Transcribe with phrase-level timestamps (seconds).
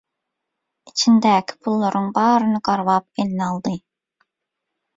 [0.91, 3.77] Içindäki pullaryň baryny garbap eline aldy.